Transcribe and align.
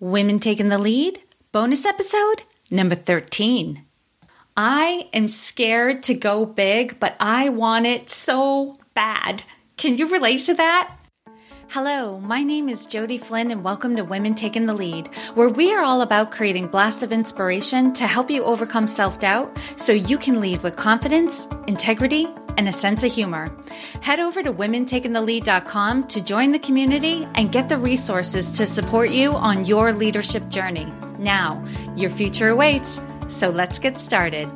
Women 0.00 0.38
Taking 0.38 0.68
the 0.68 0.78
Lead, 0.78 1.18
bonus 1.50 1.84
episode 1.84 2.44
number 2.70 2.94
13. 2.94 3.82
I 4.56 5.08
am 5.12 5.26
scared 5.26 6.04
to 6.04 6.14
go 6.14 6.46
big, 6.46 7.00
but 7.00 7.16
I 7.18 7.48
want 7.48 7.84
it 7.86 8.08
so 8.08 8.76
bad. 8.94 9.42
Can 9.76 9.96
you 9.96 10.06
relate 10.06 10.42
to 10.42 10.54
that? 10.54 10.94
Hello, 11.70 12.20
my 12.20 12.44
name 12.44 12.68
is 12.68 12.86
Jodi 12.86 13.18
Flynn 13.18 13.50
and 13.50 13.64
welcome 13.64 13.96
to 13.96 14.04
Women 14.04 14.36
Taking 14.36 14.66
the 14.66 14.72
Lead, 14.72 15.08
where 15.34 15.48
we 15.48 15.74
are 15.74 15.82
all 15.82 16.02
about 16.02 16.30
creating 16.30 16.68
blasts 16.68 17.02
of 17.02 17.10
inspiration 17.10 17.92
to 17.94 18.06
help 18.06 18.30
you 18.30 18.44
overcome 18.44 18.86
self-doubt 18.86 19.58
so 19.74 19.92
you 19.92 20.16
can 20.16 20.40
lead 20.40 20.62
with 20.62 20.76
confidence, 20.76 21.48
integrity, 21.66 22.28
and 22.58 22.68
a 22.68 22.72
sense 22.72 23.04
of 23.04 23.12
humor. 23.12 23.48
Head 24.02 24.18
over 24.18 24.42
to 24.42 24.52
womentakingthelead.com 24.52 26.08
to 26.08 26.24
join 26.24 26.50
the 26.50 26.58
community 26.58 27.26
and 27.36 27.52
get 27.52 27.68
the 27.68 27.78
resources 27.78 28.50
to 28.50 28.66
support 28.66 29.10
you 29.10 29.32
on 29.32 29.64
your 29.64 29.92
leadership 29.92 30.48
journey. 30.48 30.92
Now, 31.18 31.64
your 31.96 32.10
future 32.10 32.48
awaits, 32.48 33.00
so 33.28 33.48
let's 33.48 33.78
get 33.78 33.96
started. 33.96 34.48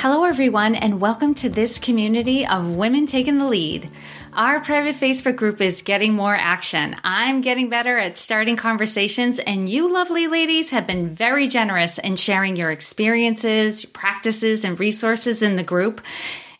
Hello, 0.00 0.24
everyone, 0.24 0.74
and 0.76 0.98
welcome 0.98 1.34
to 1.34 1.50
this 1.50 1.78
community 1.78 2.46
of 2.46 2.76
Women 2.76 3.04
Taking 3.04 3.38
the 3.38 3.46
Lead. 3.46 3.90
Our 4.36 4.60
private 4.60 4.96
Facebook 4.96 5.36
group 5.36 5.62
is 5.62 5.80
getting 5.80 6.12
more 6.12 6.36
action. 6.36 6.94
I'm 7.02 7.40
getting 7.40 7.70
better 7.70 7.96
at 7.96 8.18
starting 8.18 8.56
conversations, 8.56 9.38
and 9.38 9.66
you 9.66 9.90
lovely 9.90 10.26
ladies 10.26 10.72
have 10.72 10.86
been 10.86 11.08
very 11.08 11.48
generous 11.48 11.96
in 11.96 12.16
sharing 12.16 12.54
your 12.54 12.70
experiences, 12.70 13.86
practices, 13.86 14.62
and 14.62 14.78
resources 14.78 15.40
in 15.40 15.56
the 15.56 15.62
group. 15.62 16.02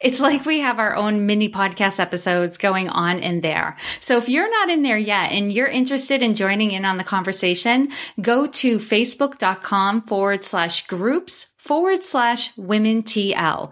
It's 0.01 0.21
like 0.21 0.47
we 0.47 0.61
have 0.61 0.79
our 0.79 0.97
own 0.97 1.27
mini 1.27 1.51
podcast 1.51 2.01
episodes 2.01 2.57
going 2.57 2.89
on 2.89 3.19
in 3.19 3.43
there. 3.43 3.77
So 4.01 4.17
if 4.17 4.27
you're 4.27 4.51
not 4.51 4.71
in 4.71 4.81
there 4.81 4.97
yet 4.97 5.33
and 5.33 5.53
you're 5.53 5.67
interested 5.67 6.23
in 6.23 6.35
joining 6.35 6.71
in 6.71 6.87
on 6.87 6.97
the 6.97 7.05
conversation, 7.05 7.91
go 8.23 8.47
to 8.47 8.79
facebook.com 8.79 10.07
forward 10.07 10.45
slash 10.45 10.87
groups 10.87 11.49
forward 11.59 12.03
slash 12.03 12.57
women 12.57 13.03
TL 13.03 13.71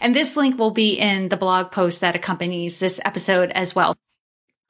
and 0.00 0.14
this 0.14 0.36
link 0.36 0.58
will 0.58 0.70
be 0.70 0.98
in 0.98 1.28
the 1.28 1.36
blog 1.36 1.70
post 1.70 2.00
that 2.00 2.16
accompanies 2.16 2.80
this 2.80 3.00
episode 3.04 3.50
as 3.50 3.74
well. 3.74 3.96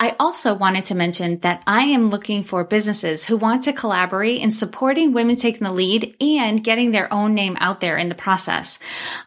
I 0.02 0.16
also 0.18 0.52
wanted 0.52 0.84
to 0.86 0.96
mention 0.96 1.38
that 1.42 1.62
I 1.64 1.82
am 1.84 2.06
looking 2.06 2.42
for 2.42 2.64
businesses 2.64 3.26
who 3.26 3.36
want 3.36 3.62
to 3.62 3.72
collaborate 3.72 4.40
in 4.40 4.50
supporting 4.50 5.12
women 5.12 5.36
taking 5.36 5.62
the 5.62 5.72
lead 5.72 6.16
and 6.20 6.64
getting 6.64 6.90
their 6.90 7.12
own 7.12 7.34
name 7.34 7.56
out 7.60 7.78
there 7.80 7.96
in 7.96 8.08
the 8.08 8.16
process. 8.16 8.80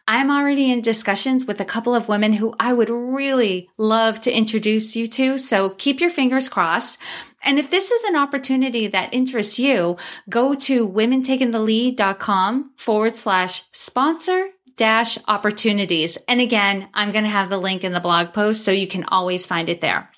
I'm 0.06 0.30
already 0.30 0.70
in 0.70 0.82
discussions 0.82 1.46
with 1.46 1.62
a 1.62 1.64
couple 1.64 1.94
of 1.94 2.10
women 2.10 2.34
who 2.34 2.54
I 2.60 2.74
would 2.74 2.90
really 2.90 3.70
love 3.78 4.20
to 4.20 4.30
introduce 4.30 4.94
you 4.94 5.06
to. 5.06 5.38
So 5.38 5.70
keep 5.70 5.98
your 5.98 6.10
fingers 6.10 6.50
crossed. 6.50 6.98
And 7.42 7.58
if 7.58 7.70
this 7.70 7.90
is 7.90 8.04
an 8.04 8.16
opportunity 8.16 8.86
that 8.86 9.14
interests 9.14 9.58
you, 9.58 9.96
go 10.28 10.52
to 10.52 10.86
womentakingthelead.com 10.86 12.72
forward 12.76 13.16
slash 13.16 13.62
sponsor 13.72 14.50
dash 14.76 15.18
opportunities. 15.26 16.16
And 16.28 16.40
again, 16.40 16.88
I'm 16.94 17.12
going 17.12 17.24
to 17.24 17.30
have 17.30 17.48
the 17.48 17.58
link 17.58 17.84
in 17.84 17.92
the 17.92 18.00
blog 18.00 18.32
post 18.32 18.64
so 18.64 18.70
you 18.70 18.86
can 18.86 19.04
always 19.04 19.46
find 19.46 19.68
it 19.68 19.80
there. 19.80 20.10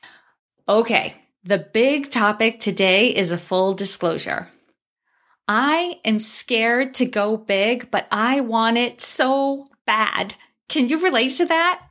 Okay. 0.69 1.15
The 1.45 1.59
big 1.59 2.11
topic 2.11 2.61
today 2.61 3.09
is 3.09 3.31
a 3.31 3.39
full 3.39 3.73
disclosure. 3.73 4.49
I 5.47 5.99
am 6.05 6.19
scared 6.19 6.93
to 6.95 7.07
go 7.07 7.39
big, 7.39 7.91
but 7.91 8.07
I 8.11 8.43
want 8.43 8.77
it 8.77 9.01
so 9.01 9.67
bad. 9.87 10.35
Can 10.69 10.89
you 10.89 11.03
relate 11.03 11.33
to 11.37 11.47
that? 11.47 11.83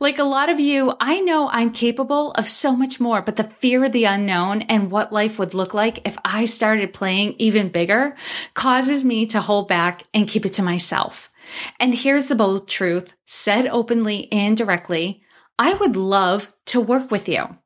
Like 0.00 0.18
a 0.18 0.24
lot 0.24 0.48
of 0.48 0.60
you, 0.60 0.94
I 1.00 1.20
know 1.20 1.48
I'm 1.48 1.72
capable 1.72 2.32
of 2.32 2.48
so 2.48 2.74
much 2.74 3.00
more, 3.00 3.22
but 3.22 3.36
the 3.36 3.50
fear 3.60 3.84
of 3.84 3.92
the 3.92 4.04
unknown 4.04 4.62
and 4.62 4.90
what 4.90 5.12
life 5.12 5.38
would 5.38 5.54
look 5.54 5.74
like 5.74 6.06
if 6.06 6.16
I 6.24 6.44
started 6.44 6.92
playing 6.92 7.34
even 7.38 7.68
bigger 7.68 8.16
causes 8.54 9.04
me 9.04 9.26
to 9.26 9.40
hold 9.40 9.68
back 9.68 10.04
and 10.14 10.28
keep 10.28 10.46
it 10.46 10.54
to 10.54 10.62
myself. 10.62 11.28
And 11.78 11.94
here's 11.94 12.28
the 12.28 12.34
bold 12.34 12.68
truth 12.68 13.14
said 13.24 13.66
openly 13.66 14.30
and 14.32 14.56
directly. 14.56 15.22
I 15.58 15.74
would 15.74 15.96
love 15.96 16.52
to 16.66 16.80
work 16.80 17.10
with 17.10 17.28
you. 17.28 17.56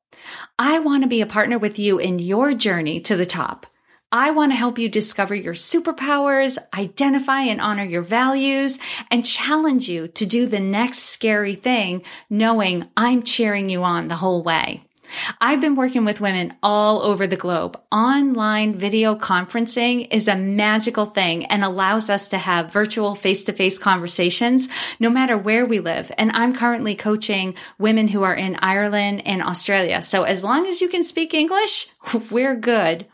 I 0.59 0.78
want 0.78 1.03
to 1.03 1.09
be 1.09 1.21
a 1.21 1.27
partner 1.27 1.59
with 1.59 1.78
you 1.78 1.99
in 1.99 2.19
your 2.19 2.55
journey 2.55 3.00
to 3.00 3.16
the 3.16 3.27
top. 3.27 3.66
I 4.12 4.31
want 4.31 4.53
to 4.53 4.56
help 4.56 4.78
you 4.78 4.88
discover 4.88 5.34
your 5.34 5.55
superpowers, 5.55 6.59
identify 6.72 7.41
and 7.41 7.61
honor 7.61 7.84
your 7.84 8.03
values, 8.03 8.78
and 9.11 9.27
challenge 9.27 9.88
you 9.88 10.09
to 10.09 10.25
do 10.25 10.47
the 10.47 10.61
next 10.61 11.00
scary 11.00 11.55
thing, 11.55 12.03
knowing 12.31 12.88
I'm 12.97 13.22
cheering 13.22 13.69
you 13.69 13.82
on 13.82 14.09
the 14.09 14.16
whole 14.16 14.43
way. 14.43 14.86
I've 15.41 15.61
been 15.61 15.77
working 15.77 16.05
with 16.05 16.21
women 16.21 16.55
all 16.62 17.03
over 17.03 17.27
the 17.27 17.37
globe. 17.37 17.81
Online 17.93 18.75
video 18.75 19.15
conferencing 19.15 20.09
is 20.11 20.28
a 20.28 20.37
magical 20.37 21.06
thing 21.06 21.47
and 21.47 21.65
allows 21.65 22.11
us 22.11 22.28
to 22.28 22.39
have 22.39 22.72
virtual 22.72 23.15
face 23.15 23.44
to 23.44 23.53
face 23.53 23.78
conversations 23.78 24.69
no 25.00 25.11
matter 25.11 25.37
where 25.37 25.67
we 25.67 25.81
live. 25.81 26.12
And 26.19 26.31
I'm 26.33 26.55
currently 26.55 26.94
coaching 26.94 27.55
women 27.78 28.09
who 28.09 28.22
are 28.22 28.34
in 28.34 28.56
Ireland 28.61 29.22
and 29.27 29.43
Australia. 29.43 30.03
So 30.03 30.22
as 30.22 30.44
long 30.44 30.67
as 30.67 30.81
you 30.81 30.89
can 30.89 31.05
speak 31.05 31.34
English, 31.34 31.88
we're 32.31 32.56
good. 32.56 33.06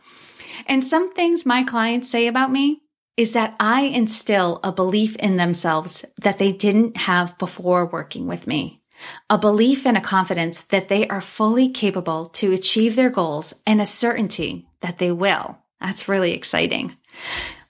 And 0.67 0.85
some 0.85 1.13
things 1.13 1.47
my 1.47 1.63
clients 1.63 2.11
say 2.11 2.27
about 2.27 2.53
me 2.53 2.83
is 3.17 3.33
that 3.33 3.57
I 3.61 3.83
instill 3.83 4.61
a 4.63 4.73
belief 4.73 5.17
in 5.17 5.37
themselves 5.37 6.05
that 6.23 6.39
they 6.39 6.53
didn't 6.53 6.97
have 6.97 7.37
before 7.39 7.87
working 7.87 8.27
with 8.27 8.47
me 8.47 8.82
a 9.29 9.39
belief 9.39 9.87
and 9.87 9.97
a 9.97 10.01
confidence 10.01 10.63
that 10.63 10.89
they 10.89 11.07
are 11.09 11.21
fully 11.21 11.69
capable 11.69 12.27
to 12.27 12.53
achieve 12.53 12.97
their 12.97 13.11
goals 13.11 13.55
and 13.67 13.81
a 13.81 13.87
certainty 13.87 14.67
that 14.81 14.99
they 14.99 15.11
will. 15.11 15.59
That's 15.81 16.09
really 16.09 16.33
exciting. 16.33 16.97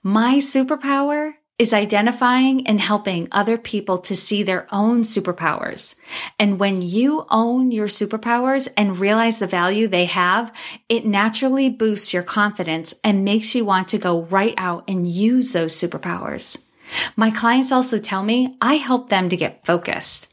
My 0.02 0.36
superpower 0.36 1.34
is 1.58 1.72
identifying 1.72 2.66
and 2.66 2.80
helping 2.80 3.28
other 3.30 3.56
people 3.56 3.98
to 3.98 4.16
see 4.16 4.42
their 4.42 4.66
own 4.72 5.02
superpowers. 5.02 5.94
And 6.38 6.58
when 6.58 6.82
you 6.82 7.24
own 7.30 7.70
your 7.70 7.86
superpowers 7.86 8.68
and 8.76 8.98
realize 8.98 9.38
the 9.38 9.46
value 9.46 9.86
they 9.86 10.06
have, 10.06 10.52
it 10.88 11.06
naturally 11.06 11.70
boosts 11.70 12.12
your 12.12 12.24
confidence 12.24 12.94
and 13.04 13.24
makes 13.24 13.54
you 13.54 13.64
want 13.64 13.88
to 13.88 13.98
go 13.98 14.22
right 14.22 14.54
out 14.56 14.84
and 14.88 15.08
use 15.08 15.52
those 15.52 15.76
superpowers. 15.76 16.60
My 17.16 17.30
clients 17.30 17.70
also 17.70 17.98
tell 17.98 18.22
me 18.22 18.56
I 18.60 18.74
help 18.74 19.08
them 19.08 19.28
to 19.28 19.36
get 19.36 19.64
focused. 19.64 20.31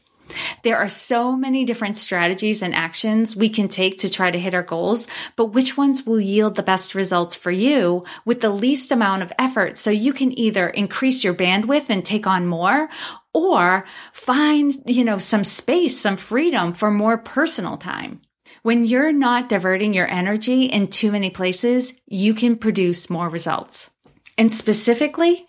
There 0.62 0.76
are 0.76 0.88
so 0.88 1.36
many 1.36 1.64
different 1.64 1.98
strategies 1.98 2.62
and 2.62 2.74
actions 2.74 3.36
we 3.36 3.48
can 3.48 3.68
take 3.68 3.98
to 3.98 4.10
try 4.10 4.30
to 4.30 4.38
hit 4.38 4.54
our 4.54 4.62
goals, 4.62 5.06
but 5.36 5.46
which 5.46 5.76
ones 5.76 6.06
will 6.06 6.20
yield 6.20 6.54
the 6.54 6.62
best 6.62 6.94
results 6.94 7.34
for 7.34 7.50
you 7.50 8.02
with 8.24 8.40
the 8.40 8.50
least 8.50 8.90
amount 8.92 9.22
of 9.22 9.32
effort 9.38 9.78
so 9.78 9.90
you 9.90 10.12
can 10.12 10.38
either 10.38 10.68
increase 10.68 11.24
your 11.24 11.34
bandwidth 11.34 11.88
and 11.88 12.04
take 12.04 12.26
on 12.26 12.46
more 12.46 12.88
or 13.32 13.84
find, 14.12 14.74
you 14.86 15.04
know, 15.04 15.18
some 15.18 15.44
space, 15.44 16.00
some 16.00 16.16
freedom 16.16 16.72
for 16.72 16.90
more 16.90 17.18
personal 17.18 17.76
time. 17.76 18.20
When 18.62 18.84
you're 18.84 19.12
not 19.12 19.48
diverting 19.48 19.94
your 19.94 20.10
energy 20.10 20.64
in 20.64 20.88
too 20.88 21.12
many 21.12 21.30
places, 21.30 21.94
you 22.06 22.34
can 22.34 22.56
produce 22.56 23.08
more 23.08 23.28
results. 23.28 23.88
And 24.36 24.52
specifically, 24.52 25.46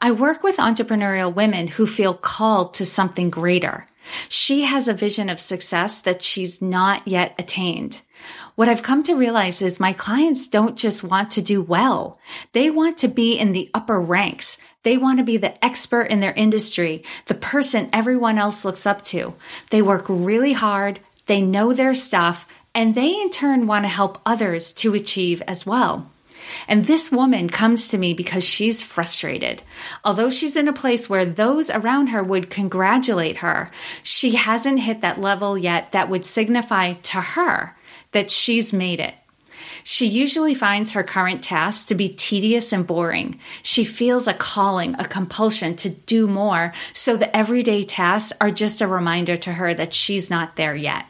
I 0.00 0.10
work 0.10 0.42
with 0.42 0.56
entrepreneurial 0.56 1.34
women 1.34 1.68
who 1.68 1.86
feel 1.86 2.14
called 2.14 2.74
to 2.74 2.86
something 2.86 3.30
greater. 3.30 3.86
She 4.28 4.62
has 4.62 4.88
a 4.88 4.94
vision 4.94 5.28
of 5.28 5.40
success 5.40 6.00
that 6.02 6.22
she's 6.22 6.60
not 6.60 7.06
yet 7.08 7.34
attained. 7.38 8.02
What 8.54 8.68
I've 8.68 8.82
come 8.82 9.02
to 9.04 9.16
realize 9.16 9.62
is 9.62 9.80
my 9.80 9.92
clients 9.92 10.46
don't 10.46 10.76
just 10.76 11.02
want 11.02 11.30
to 11.32 11.42
do 11.42 11.62
well. 11.62 12.18
They 12.52 12.70
want 12.70 12.98
to 12.98 13.08
be 13.08 13.38
in 13.38 13.52
the 13.52 13.70
upper 13.74 14.00
ranks. 14.00 14.58
They 14.82 14.98
want 14.98 15.18
to 15.18 15.24
be 15.24 15.38
the 15.38 15.62
expert 15.64 16.04
in 16.04 16.20
their 16.20 16.34
industry, 16.34 17.02
the 17.26 17.34
person 17.34 17.88
everyone 17.92 18.36
else 18.36 18.64
looks 18.64 18.86
up 18.86 19.02
to. 19.04 19.34
They 19.70 19.80
work 19.80 20.04
really 20.08 20.52
hard. 20.52 21.00
They 21.26 21.40
know 21.40 21.72
their 21.72 21.94
stuff 21.94 22.46
and 22.74 22.94
they 22.94 23.20
in 23.20 23.30
turn 23.30 23.66
want 23.66 23.84
to 23.84 23.88
help 23.88 24.20
others 24.26 24.72
to 24.72 24.94
achieve 24.94 25.42
as 25.46 25.64
well. 25.64 26.10
And 26.68 26.86
this 26.86 27.10
woman 27.10 27.48
comes 27.48 27.88
to 27.88 27.98
me 27.98 28.14
because 28.14 28.44
she's 28.44 28.82
frustrated. 28.82 29.62
Although 30.04 30.30
she's 30.30 30.56
in 30.56 30.68
a 30.68 30.72
place 30.72 31.08
where 31.08 31.26
those 31.26 31.70
around 31.70 32.08
her 32.08 32.22
would 32.22 32.50
congratulate 32.50 33.38
her, 33.38 33.70
she 34.02 34.34
hasn't 34.34 34.80
hit 34.80 35.00
that 35.00 35.20
level 35.20 35.56
yet 35.56 35.92
that 35.92 36.08
would 36.08 36.24
signify 36.24 36.94
to 36.94 37.20
her 37.20 37.76
that 38.12 38.30
she's 38.30 38.72
made 38.72 39.00
it. 39.00 39.14
She 39.82 40.06
usually 40.06 40.54
finds 40.54 40.92
her 40.92 41.02
current 41.02 41.44
tasks 41.44 41.84
to 41.86 41.94
be 41.94 42.08
tedious 42.08 42.72
and 42.72 42.86
boring. 42.86 43.38
She 43.62 43.84
feels 43.84 44.26
a 44.26 44.32
calling, 44.32 44.94
a 44.98 45.04
compulsion 45.04 45.76
to 45.76 45.90
do 45.90 46.26
more, 46.26 46.72
so 46.94 47.16
the 47.16 47.34
everyday 47.36 47.84
tasks 47.84 48.32
are 48.40 48.50
just 48.50 48.80
a 48.80 48.88
reminder 48.88 49.36
to 49.36 49.52
her 49.52 49.74
that 49.74 49.92
she's 49.92 50.30
not 50.30 50.56
there 50.56 50.74
yet. 50.74 51.04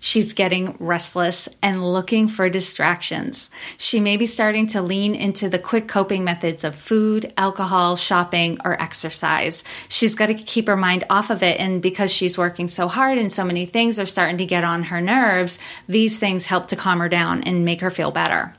She's 0.00 0.32
getting 0.32 0.76
restless 0.78 1.48
and 1.62 1.84
looking 1.84 2.26
for 2.26 2.48
distractions. 2.48 3.50
She 3.76 4.00
may 4.00 4.16
be 4.16 4.24
starting 4.24 4.66
to 4.68 4.80
lean 4.80 5.14
into 5.14 5.48
the 5.50 5.58
quick 5.58 5.86
coping 5.86 6.24
methods 6.24 6.64
of 6.64 6.74
food, 6.74 7.32
alcohol, 7.36 7.96
shopping, 7.96 8.58
or 8.64 8.80
exercise. 8.80 9.62
She's 9.88 10.14
got 10.14 10.26
to 10.26 10.34
keep 10.34 10.66
her 10.68 10.76
mind 10.76 11.04
off 11.10 11.28
of 11.28 11.42
it. 11.42 11.60
And 11.60 11.82
because 11.82 12.10
she's 12.10 12.38
working 12.38 12.68
so 12.68 12.88
hard 12.88 13.18
and 13.18 13.30
so 13.30 13.44
many 13.44 13.66
things 13.66 13.98
are 13.98 14.06
starting 14.06 14.38
to 14.38 14.46
get 14.46 14.64
on 14.64 14.84
her 14.84 15.02
nerves, 15.02 15.58
these 15.86 16.18
things 16.18 16.46
help 16.46 16.68
to 16.68 16.76
calm 16.76 17.00
her 17.00 17.08
down 17.10 17.42
and 17.42 17.66
make 17.66 17.82
her 17.82 17.90
feel 17.90 18.10
better. 18.10 18.56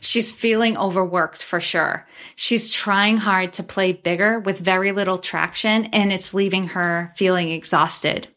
She's 0.00 0.32
feeling 0.32 0.76
overworked 0.76 1.42
for 1.42 1.60
sure. 1.60 2.06
She's 2.36 2.72
trying 2.72 3.18
hard 3.18 3.52
to 3.54 3.62
play 3.62 3.92
bigger 3.92 4.38
with 4.38 4.58
very 4.58 4.92
little 4.92 5.18
traction 5.18 5.86
and 5.86 6.12
it's 6.12 6.34
leaving 6.34 6.68
her 6.68 7.12
feeling 7.16 7.50
exhausted. 7.50 8.28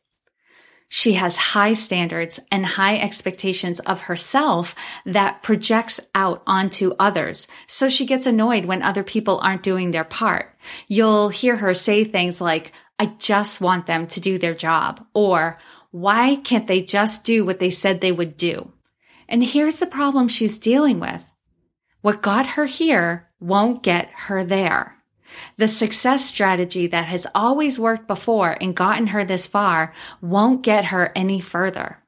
She 0.93 1.13
has 1.13 1.37
high 1.37 1.71
standards 1.71 2.37
and 2.51 2.65
high 2.65 2.97
expectations 2.97 3.79
of 3.79 4.01
herself 4.01 4.75
that 5.05 5.41
projects 5.41 6.01
out 6.13 6.43
onto 6.45 6.93
others. 6.99 7.47
So 7.65 7.87
she 7.87 8.05
gets 8.05 8.25
annoyed 8.25 8.65
when 8.65 8.81
other 8.81 9.01
people 9.01 9.39
aren't 9.41 9.63
doing 9.63 9.91
their 9.91 10.03
part. 10.03 10.53
You'll 10.89 11.29
hear 11.29 11.55
her 11.55 11.73
say 11.73 12.03
things 12.03 12.41
like, 12.41 12.73
I 12.99 13.05
just 13.05 13.61
want 13.61 13.87
them 13.87 14.05
to 14.07 14.19
do 14.19 14.37
their 14.37 14.53
job 14.53 15.07
or 15.13 15.59
why 15.91 16.35
can't 16.35 16.67
they 16.67 16.81
just 16.81 17.23
do 17.23 17.45
what 17.45 17.59
they 17.59 17.69
said 17.69 18.01
they 18.01 18.11
would 18.11 18.35
do? 18.35 18.73
And 19.29 19.45
here's 19.45 19.79
the 19.79 19.85
problem 19.85 20.27
she's 20.27 20.59
dealing 20.59 20.99
with. 20.99 21.23
What 22.01 22.21
got 22.21 22.45
her 22.47 22.65
here 22.65 23.29
won't 23.39 23.81
get 23.81 24.09
her 24.27 24.43
there. 24.43 24.97
The 25.57 25.67
success 25.67 26.25
strategy 26.25 26.87
that 26.87 27.05
has 27.05 27.27
always 27.33 27.79
worked 27.79 28.07
before 28.07 28.57
and 28.59 28.75
gotten 28.75 29.07
her 29.07 29.23
this 29.23 29.47
far 29.47 29.93
won't 30.21 30.63
get 30.63 30.85
her 30.85 31.11
any 31.15 31.39
further. 31.39 31.99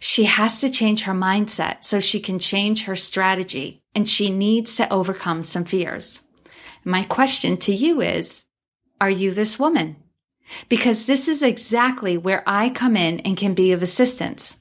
She 0.00 0.24
has 0.24 0.60
to 0.60 0.70
change 0.70 1.02
her 1.02 1.14
mindset 1.14 1.84
so 1.84 2.00
she 2.00 2.20
can 2.20 2.38
change 2.38 2.84
her 2.84 2.96
strategy 2.96 3.80
and 3.94 4.08
she 4.08 4.30
needs 4.30 4.76
to 4.76 4.92
overcome 4.92 5.42
some 5.42 5.64
fears. 5.64 6.22
My 6.84 7.04
question 7.04 7.56
to 7.58 7.72
you 7.72 8.00
is, 8.00 8.44
are 9.00 9.10
you 9.10 9.30
this 9.30 9.58
woman? 9.58 9.96
Because 10.68 11.06
this 11.06 11.28
is 11.28 11.42
exactly 11.42 12.16
where 12.16 12.42
I 12.46 12.70
come 12.70 12.96
in 12.96 13.20
and 13.20 13.36
can 13.36 13.54
be 13.54 13.72
of 13.72 13.82
assistance. 13.82 14.56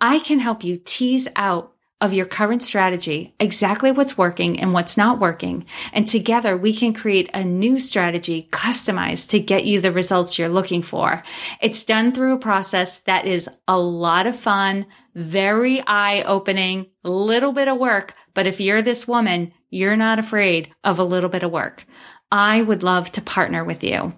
I 0.00 0.18
can 0.18 0.38
help 0.38 0.64
you 0.64 0.80
tease 0.82 1.28
out 1.36 1.74
of 2.00 2.12
your 2.12 2.26
current 2.26 2.62
strategy, 2.62 3.34
exactly 3.40 3.90
what's 3.90 4.16
working 4.16 4.60
and 4.60 4.72
what's 4.72 4.96
not 4.96 5.18
working. 5.18 5.66
And 5.92 6.06
together 6.06 6.56
we 6.56 6.72
can 6.72 6.92
create 6.92 7.28
a 7.34 7.42
new 7.42 7.80
strategy 7.80 8.48
customized 8.52 9.30
to 9.30 9.40
get 9.40 9.64
you 9.64 9.80
the 9.80 9.90
results 9.90 10.38
you're 10.38 10.48
looking 10.48 10.82
for. 10.82 11.22
It's 11.60 11.82
done 11.82 12.12
through 12.12 12.34
a 12.34 12.38
process 12.38 13.00
that 13.00 13.26
is 13.26 13.50
a 13.66 13.78
lot 13.78 14.26
of 14.26 14.36
fun, 14.36 14.86
very 15.14 15.82
eye 15.86 16.22
opening, 16.22 16.86
little 17.02 17.52
bit 17.52 17.66
of 17.66 17.78
work. 17.78 18.14
But 18.32 18.46
if 18.46 18.60
you're 18.60 18.82
this 18.82 19.08
woman, 19.08 19.52
you're 19.70 19.96
not 19.96 20.20
afraid 20.20 20.72
of 20.84 20.98
a 20.98 21.04
little 21.04 21.30
bit 21.30 21.42
of 21.42 21.50
work. 21.50 21.84
I 22.30 22.62
would 22.62 22.82
love 22.82 23.10
to 23.12 23.22
partner 23.22 23.64
with 23.64 23.82
you. 23.82 24.14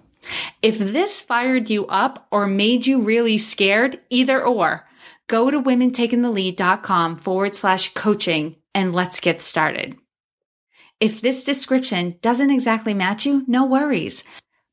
If 0.61 0.77
this 0.77 1.21
fired 1.21 1.69
you 1.69 1.87
up 1.87 2.27
or 2.29 2.45
made 2.45 2.85
you 2.85 3.01
really 3.01 3.39
scared, 3.39 3.99
either 4.09 4.45
or, 4.45 4.87
go 5.31 5.49
to 5.49 5.61
womentakingthelead.com 5.61 7.17
forward 7.17 7.55
slash 7.55 7.93
coaching 7.93 8.57
and 8.75 8.93
let's 8.93 9.21
get 9.21 9.41
started. 9.41 9.95
If 10.99 11.21
this 11.21 11.43
description 11.43 12.17
doesn't 12.21 12.51
exactly 12.51 12.93
match 12.93 13.25
you, 13.25 13.45
no 13.47 13.65
worries. 13.65 14.25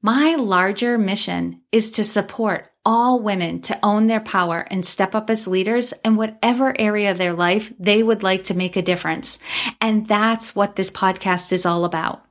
My 0.02 0.34
larger 0.34 0.98
mission 0.98 1.62
is 1.72 1.92
to 1.92 2.04
support 2.04 2.70
all 2.84 3.20
women 3.20 3.60
to 3.62 3.78
own 3.84 4.08
their 4.08 4.20
power 4.20 4.66
and 4.70 4.84
step 4.84 5.14
up 5.14 5.30
as 5.30 5.46
leaders 5.46 5.94
in 6.04 6.16
whatever 6.16 6.74
area 6.78 7.12
of 7.12 7.18
their 7.18 7.34
life 7.34 7.72
they 7.78 8.02
would 8.02 8.22
like 8.22 8.44
to 8.44 8.56
make 8.56 8.76
a 8.76 8.82
difference. 8.82 9.38
And 9.80 10.06
that's 10.06 10.56
what 10.56 10.74
this 10.74 10.90
podcast 10.90 11.52
is 11.52 11.64
all 11.64 11.84
about. 11.84 12.24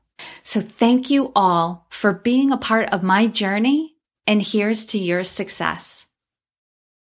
So 0.44 0.59
thank 0.59 1.09
you 1.09 1.31
all 1.33 1.88
for 1.89 2.12
being 2.12 2.51
a 2.51 2.57
part 2.57 2.89
of 2.89 3.03
my 3.03 3.27
journey 3.27 3.95
and 4.25 4.41
here's 4.41 4.85
to 4.88 4.97
your 4.97 5.24
success. 5.24 6.06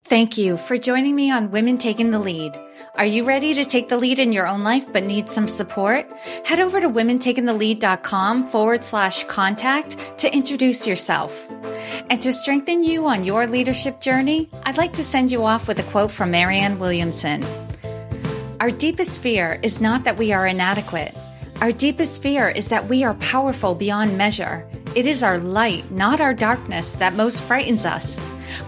Thank 0.09 0.37
you 0.37 0.55
for 0.55 0.77
joining 0.77 1.17
me 1.17 1.31
on 1.31 1.51
Women 1.51 1.77
Taking 1.77 2.11
the 2.11 2.19
Lead. 2.19 2.57
Are 2.95 3.05
you 3.05 3.25
ready 3.25 3.53
to 3.55 3.65
take 3.65 3.89
the 3.89 3.97
lead 3.97 4.19
in 4.19 4.31
your 4.31 4.47
own 4.47 4.63
life 4.63 4.85
but 4.93 5.03
need 5.03 5.27
some 5.27 5.49
support? 5.49 6.09
Head 6.45 6.61
over 6.61 6.79
to 6.79 6.87
womentakingthelead.com 6.87 8.45
forward 8.47 8.85
slash 8.85 9.25
contact 9.25 9.97
to 10.19 10.33
introduce 10.33 10.87
yourself. 10.87 11.51
And 12.09 12.21
to 12.21 12.31
strengthen 12.31 12.85
you 12.85 13.05
on 13.05 13.25
your 13.25 13.47
leadership 13.47 13.99
journey, 13.99 14.49
I'd 14.63 14.77
like 14.77 14.93
to 14.93 15.03
send 15.03 15.29
you 15.29 15.43
off 15.43 15.67
with 15.67 15.77
a 15.79 15.91
quote 15.91 16.11
from 16.11 16.31
Marianne 16.31 16.79
Williamson. 16.79 17.43
Our 18.61 18.71
deepest 18.71 19.21
fear 19.21 19.59
is 19.61 19.81
not 19.81 20.05
that 20.05 20.17
we 20.17 20.31
are 20.31 20.47
inadequate. 20.47 21.13
Our 21.59 21.73
deepest 21.73 22.23
fear 22.23 22.47
is 22.47 22.69
that 22.69 22.87
we 22.87 23.03
are 23.03 23.15
powerful 23.15 23.75
beyond 23.75 24.17
measure. 24.17 24.65
It 24.97 25.05
is 25.05 25.21
our 25.21 25.37
light, 25.37 25.91
not 25.91 26.21
our 26.21 26.33
darkness, 26.33 26.95
that 26.95 27.13
most 27.13 27.43
frightens 27.43 27.85
us. 27.85 28.17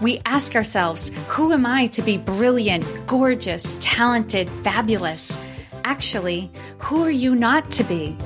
We 0.00 0.20
ask 0.24 0.54
ourselves, 0.54 1.10
who 1.26 1.52
am 1.52 1.66
I 1.66 1.88
to 1.88 2.02
be 2.02 2.18
brilliant, 2.18 2.86
gorgeous, 3.08 3.74
talented, 3.80 4.48
fabulous? 4.48 5.44
Actually, 5.82 6.48
who 6.78 7.02
are 7.02 7.10
you 7.10 7.34
not 7.34 7.72
to 7.72 7.82
be? 7.82 8.16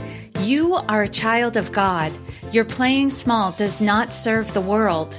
You 0.40 0.74
are 0.74 1.04
a 1.04 1.08
child 1.08 1.56
of 1.56 1.72
God. 1.72 2.12
Your 2.52 2.66
playing 2.66 3.08
small 3.08 3.52
does 3.52 3.80
not 3.80 4.12
serve 4.12 4.52
the 4.52 4.60
world. 4.60 5.18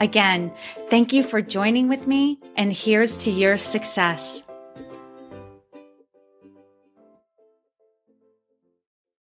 Again, 0.00 0.52
thank 0.88 1.12
you 1.12 1.24
for 1.24 1.42
joining 1.42 1.88
with 1.88 2.06
me, 2.06 2.38
and 2.56 2.72
here's 2.72 3.16
to 3.18 3.30
your 3.30 3.56
success. 3.56 4.43